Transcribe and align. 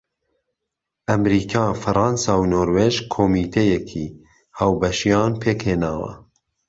ئەمریكا، 1.09 1.63
فەرانسا 1.81 2.33
و 2.39 2.43
نۆروێژ 2.53 2.95
كۆمیتەیەكی 3.13 4.05
ھاوبەشیان 4.57 5.33
پێكھێناوە 5.41 6.11